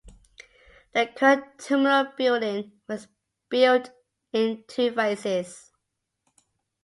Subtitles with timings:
[0.95, 3.07] The current terminal building was
[3.51, 3.91] built
[4.33, 5.69] in two phases.